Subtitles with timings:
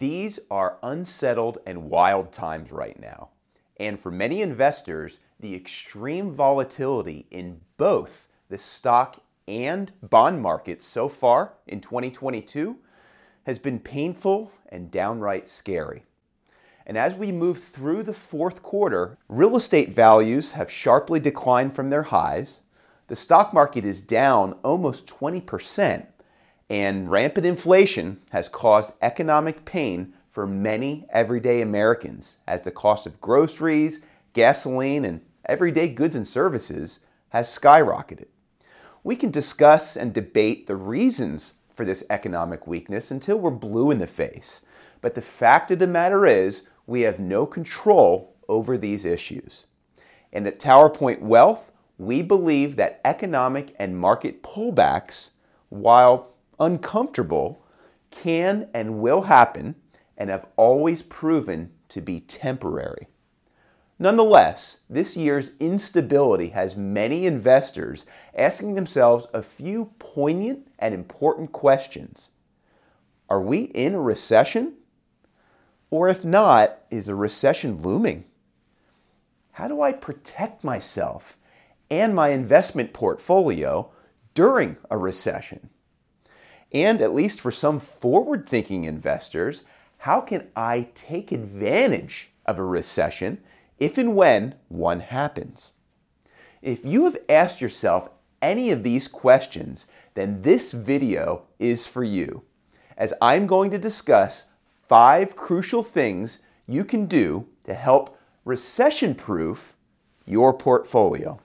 [0.00, 3.28] These are unsettled and wild times right now.
[3.78, 11.06] And for many investors, the extreme volatility in both the stock and bond markets so
[11.10, 12.78] far in 2022
[13.44, 16.04] has been painful and downright scary.
[16.86, 21.90] And as we move through the fourth quarter, real estate values have sharply declined from
[21.90, 22.62] their highs.
[23.08, 26.06] The stock market is down almost 20%,
[26.70, 33.20] and rampant inflation has caused economic pain for many everyday Americans as the cost of
[33.20, 33.98] groceries,
[34.32, 38.26] gasoline, and everyday goods and services has skyrocketed.
[39.02, 43.98] We can discuss and debate the reasons for this economic weakness until we're blue in
[43.98, 44.62] the face.
[45.00, 49.64] But the fact of the matter is, we have no control over these issues.
[50.32, 55.30] And at TowerPoint Wealth, we believe that economic and market pullbacks,
[55.70, 56.29] while
[56.60, 57.64] uncomfortable,
[58.10, 59.74] can and will happen
[60.16, 63.08] and have always proven to be temporary.
[63.98, 72.30] Nonetheless, this year's instability has many investors asking themselves a few poignant and important questions.
[73.28, 74.74] Are we in a recession?
[75.90, 78.24] Or if not, is a recession looming?
[79.52, 81.36] How do I protect myself
[81.90, 83.90] and my investment portfolio
[84.34, 85.68] during a recession?
[86.72, 89.64] And at least for some forward thinking investors,
[89.98, 93.38] how can I take advantage of a recession
[93.78, 95.72] if and when one happens?
[96.62, 98.10] If you have asked yourself
[98.42, 102.42] any of these questions, then this video is for you,
[102.96, 104.46] as I'm going to discuss
[104.88, 109.76] five crucial things you can do to help recession proof
[110.24, 111.40] your portfolio.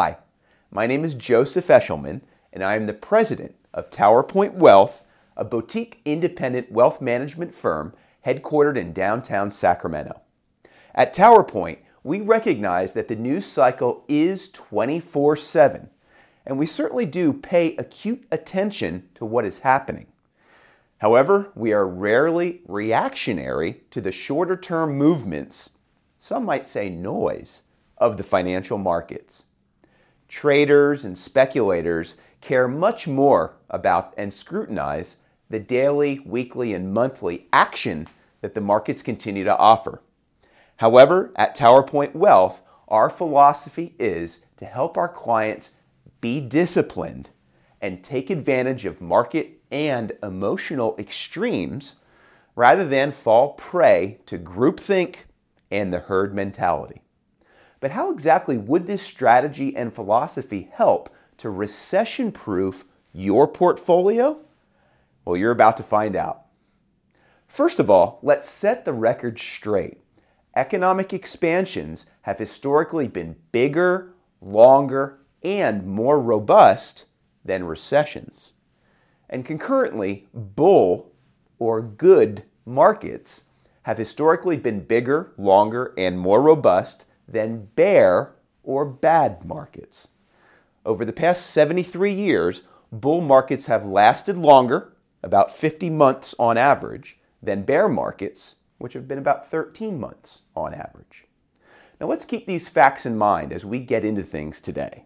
[0.00, 0.18] Hi,
[0.70, 2.20] my name is Joseph Eschleman,
[2.52, 5.02] and I am the president of TowerPoint Wealth,
[5.36, 7.94] a boutique independent wealth management firm
[8.24, 10.20] headquartered in downtown Sacramento.
[10.94, 15.90] At TowerPoint, we recognize that the news cycle is 24 7,
[16.46, 20.06] and we certainly do pay acute attention to what is happening.
[20.98, 25.70] However, we are rarely reactionary to the shorter term movements,
[26.20, 27.62] some might say noise,
[27.96, 29.42] of the financial markets
[30.28, 35.16] traders and speculators care much more about and scrutinize
[35.50, 38.06] the daily, weekly, and monthly action
[38.40, 40.00] that the markets continue to offer.
[40.76, 45.70] However, at TowerPoint Wealth, our philosophy is to help our clients
[46.20, 47.30] be disciplined
[47.80, 51.96] and take advantage of market and emotional extremes
[52.54, 55.18] rather than fall prey to groupthink
[55.70, 57.02] and the herd mentality.
[57.80, 64.38] But how exactly would this strategy and philosophy help to recession proof your portfolio?
[65.24, 66.42] Well, you're about to find out.
[67.46, 69.98] First of all, let's set the record straight.
[70.54, 77.04] Economic expansions have historically been bigger, longer, and more robust
[77.44, 78.54] than recessions.
[79.30, 81.12] And concurrently, bull
[81.58, 83.44] or good markets
[83.82, 90.08] have historically been bigger, longer, and more robust than bear or bad markets.
[90.84, 97.18] Over the past 73 years, bull markets have lasted longer, about 50 months on average,
[97.42, 101.24] than bear markets, which have been about 13 months on average.
[102.00, 105.04] Now let's keep these facts in mind as we get into things today.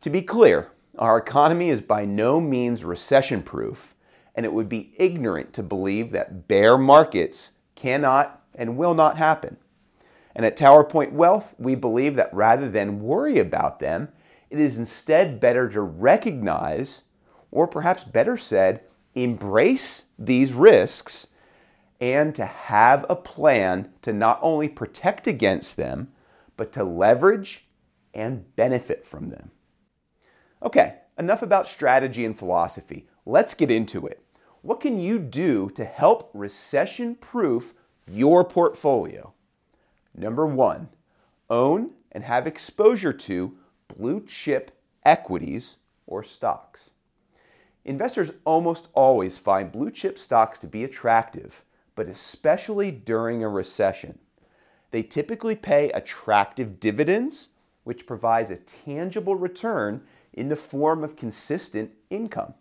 [0.00, 3.94] To be clear, our economy is by no means recession proof,
[4.34, 9.58] and it would be ignorant to believe that bear markets cannot and will not happen.
[10.34, 14.08] And at TowerPoint Wealth, we believe that rather than worry about them,
[14.48, 17.02] it is instead better to recognize,
[17.50, 18.82] or perhaps better said,
[19.14, 21.28] embrace these risks
[22.00, 26.12] and to have a plan to not only protect against them,
[26.56, 27.66] but to leverage
[28.14, 29.50] and benefit from them.
[30.62, 33.08] Okay, enough about strategy and philosophy.
[33.26, 34.22] Let's get into it.
[34.62, 37.74] What can you do to help recession proof
[38.06, 39.32] your portfolio?
[40.14, 40.88] Number one,
[41.48, 43.56] own and have exposure to
[43.88, 44.72] blue chip
[45.04, 46.90] equities or stocks.
[47.84, 51.64] Investors almost always find blue chip stocks to be attractive,
[51.94, 54.18] but especially during a recession.
[54.90, 57.50] They typically pay attractive dividends,
[57.84, 60.02] which provides a tangible return
[60.32, 62.54] in the form of consistent income.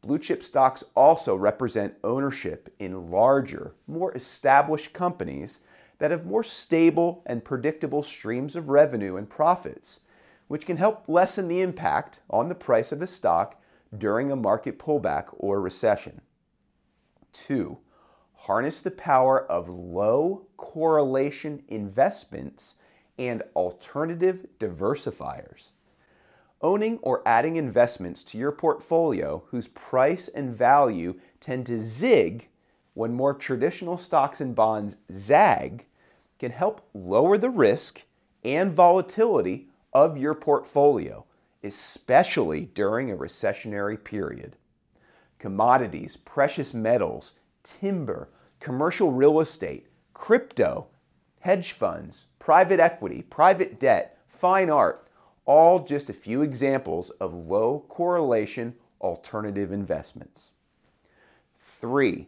[0.00, 5.60] Blue chip stocks also represent ownership in larger, more established companies
[6.02, 10.00] that have more stable and predictable streams of revenue and profits,
[10.48, 13.62] which can help lessen the impact on the price of a stock
[13.96, 16.20] during a market pullback or recession.
[17.32, 17.78] Two,
[18.34, 22.74] harness the power of low correlation investments
[23.16, 25.70] and alternative diversifiers.
[26.62, 32.48] Owning or adding investments to your portfolio whose price and value tend to zig
[32.94, 35.86] when more traditional stocks and bonds zag
[36.42, 38.02] can help lower the risk
[38.42, 41.24] and volatility of your portfolio,
[41.62, 44.56] especially during a recessionary period.
[45.38, 48.28] Commodities, precious metals, timber,
[48.58, 50.88] commercial real estate, crypto,
[51.38, 55.06] hedge funds, private equity, private debt, fine art,
[55.44, 60.50] all just a few examples of low correlation alternative investments.
[61.60, 62.26] Three,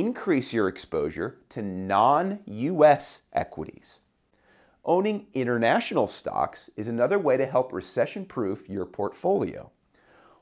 [0.00, 4.00] increase your exposure to non US equities.
[4.84, 9.70] Owning international stocks is another way to help recession proof your portfolio.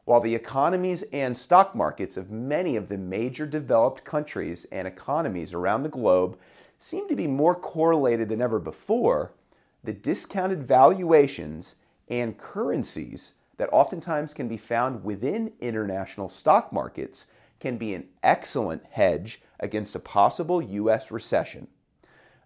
[0.04, 5.54] While the economies and stock markets of many of the major developed countries and economies
[5.54, 6.36] around the globe
[6.78, 9.32] seem to be more correlated than ever before,
[9.82, 11.76] the discounted valuations
[12.08, 17.26] and currencies that oftentimes can be found within international stock markets
[17.60, 21.10] can be an excellent hedge against a possible U.S.
[21.10, 21.68] recession.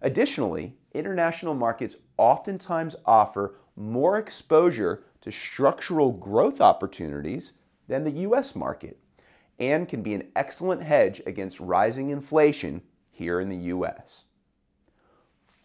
[0.01, 7.53] Additionally, international markets oftentimes offer more exposure to structural growth opportunities
[7.87, 8.97] than the US market
[9.59, 14.23] and can be an excellent hedge against rising inflation here in the US.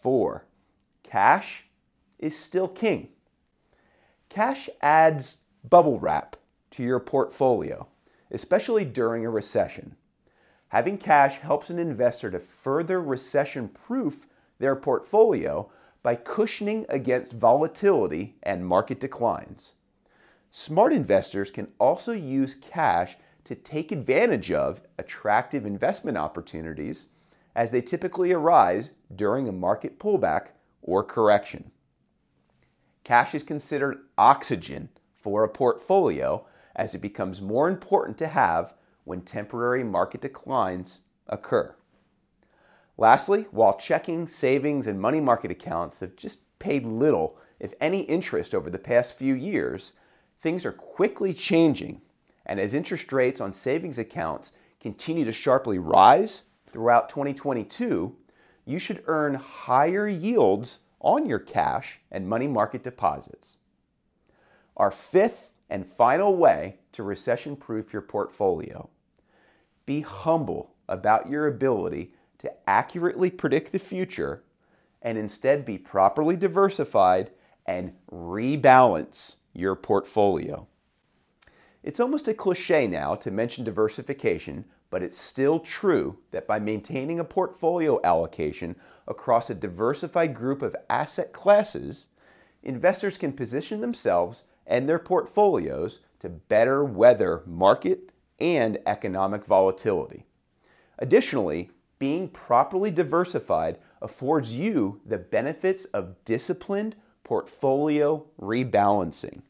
[0.01, 0.45] Four,
[1.03, 1.65] cash
[2.19, 3.09] is still king.
[4.29, 5.37] Cash adds
[5.67, 6.35] bubble wrap
[6.71, 7.87] to your portfolio,
[8.31, 9.95] especially during a recession.
[10.69, 14.25] Having cash helps an investor to further recession proof
[14.59, 15.71] their portfolio
[16.03, 19.73] by cushioning against volatility and market declines.
[20.51, 27.07] Smart investors can also use cash to take advantage of attractive investment opportunities
[27.55, 30.47] as they typically arise during a market pullback
[30.81, 31.71] or correction.
[33.03, 36.45] Cash is considered oxygen for a portfolio
[36.75, 38.73] as it becomes more important to have
[39.03, 41.75] when temporary market declines occur.
[42.97, 48.55] Lastly, while checking, savings, and money market accounts have just paid little, if any, interest
[48.55, 49.91] over the past few years,
[50.41, 52.01] things are quickly changing.
[52.45, 58.15] And as interest rates on savings accounts continue to sharply rise throughout 2022,
[58.65, 63.57] you should earn higher yields on your cash and money market deposits.
[64.77, 68.89] Our fifth and final way to recession proof your portfolio
[69.85, 74.43] be humble about your ability to accurately predict the future
[75.01, 77.31] and instead be properly diversified
[77.65, 80.67] and rebalance your portfolio.
[81.83, 87.19] It's almost a cliche now to mention diversification, but it's still true that by maintaining
[87.19, 88.75] a portfolio allocation
[89.07, 92.07] across a diversified group of asset classes,
[92.63, 100.25] investors can position themselves and their portfolios to better weather market and economic volatility.
[100.99, 101.69] Additionally,
[101.99, 109.41] being properly diversified affords you the benefits of disciplined portfolio rebalancing,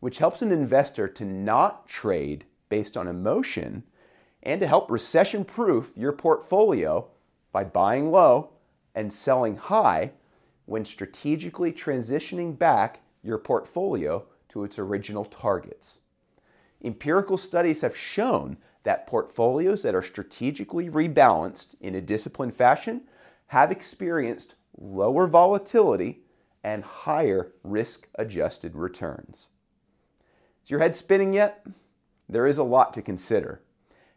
[0.00, 3.82] which helps an investor to not trade based on emotion
[4.42, 7.06] and to help recession proof your portfolio
[7.52, 8.50] by buying low
[8.94, 10.12] and selling high
[10.66, 16.00] when strategically transitioning back your portfolio to its original targets.
[16.82, 23.02] Empirical studies have shown that portfolios that are strategically rebalanced in a disciplined fashion
[23.48, 26.20] have experienced lower volatility
[26.62, 29.50] and higher risk adjusted returns.
[30.62, 31.66] Is your head spinning yet?
[32.28, 33.62] There is a lot to consider.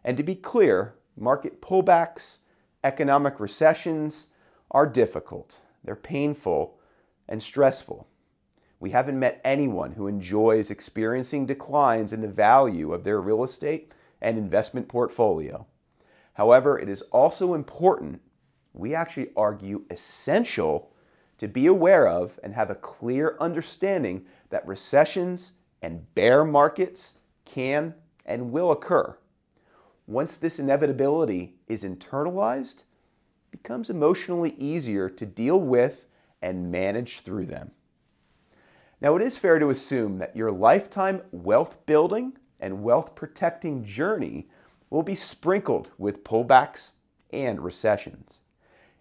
[0.03, 2.39] And to be clear, market pullbacks,
[2.83, 4.27] economic recessions
[4.69, 6.79] are difficult, they're painful
[7.27, 8.07] and stressful.
[8.81, 13.91] We haven't met anyone who enjoys experiencing declines in the value of their real estate
[14.19, 15.67] and investment portfolio.
[16.33, 18.21] However, it is also important,
[18.73, 20.91] we actually argue essential,
[21.37, 27.93] to be aware of and have a clear understanding that recessions and bear markets can
[28.25, 29.15] and will occur.
[30.07, 36.07] Once this inevitability is internalized, it becomes emotionally easier to deal with
[36.41, 37.69] and manage through them.
[39.01, 44.47] Now, it is fair to assume that your lifetime wealth building and wealth protecting journey
[44.91, 46.91] will be sprinkled with pullbacks
[47.33, 48.41] and recessions.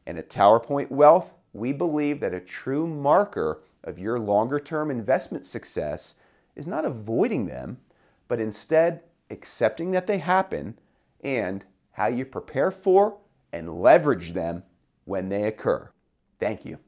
[0.07, 5.45] And at TowerPoint Wealth, we believe that a true marker of your longer term investment
[5.45, 6.14] success
[6.57, 7.78] is not avoiding them,
[8.26, 10.78] but instead accepting that they happen
[11.23, 13.19] and how you prepare for
[13.52, 14.62] and leverage them
[15.04, 15.90] when they occur.
[16.38, 16.78] Thank you.